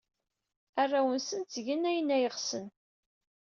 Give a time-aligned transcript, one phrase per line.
[0.81, 2.65] Arraw-nsen ttgen ayen ay ɣsen.